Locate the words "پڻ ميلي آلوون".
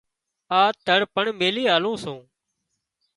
1.15-1.95